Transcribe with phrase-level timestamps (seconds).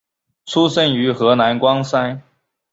[0.47, 2.23] 出生于河南光山。